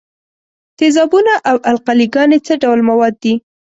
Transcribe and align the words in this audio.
تیزابونه 0.77 1.33
او 1.49 1.55
القلې 1.71 2.07
ګانې 2.13 2.39
څه 2.45 2.53
ډول 2.63 2.79
مواد 2.89 3.13
دي؟ 3.23 3.33